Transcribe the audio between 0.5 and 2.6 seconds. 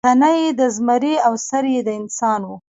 د زمري او سر یې د انسان و.